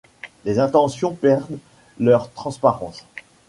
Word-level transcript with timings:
Les 0.45 0.57
intentions 0.57 1.13
perdent 1.13 1.59
leur 1.99 2.31
transparence. 2.31 3.05